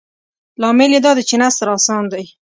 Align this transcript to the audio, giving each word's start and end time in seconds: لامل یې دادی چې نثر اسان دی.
لامل 0.61 0.91
یې 0.95 0.99
دادی 1.05 1.23
چې 1.29 1.35
نثر 1.41 1.67
اسان 1.77 2.03
دی. 2.11 2.25